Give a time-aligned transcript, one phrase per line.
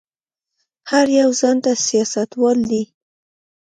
[0.89, 2.83] هر يو ځان ته سياستوال دی.